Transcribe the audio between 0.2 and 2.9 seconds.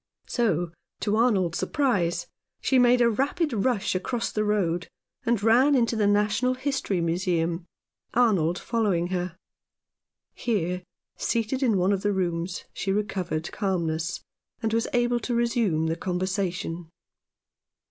So, to Arnold's surprise, she